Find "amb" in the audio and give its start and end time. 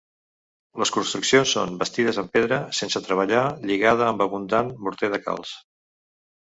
4.11-4.27